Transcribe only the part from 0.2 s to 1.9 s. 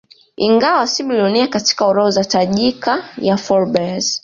Ingawa si bilionea katika